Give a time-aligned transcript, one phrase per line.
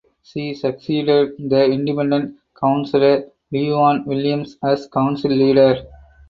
[0.23, 5.83] She succeeded the Independent councillor Ieuan Williams as council leader.